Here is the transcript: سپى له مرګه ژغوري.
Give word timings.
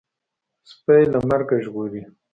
سپى 0.69 1.01
له 1.11 1.19
مرګه 1.29 1.57
ژغوري. 1.63 2.01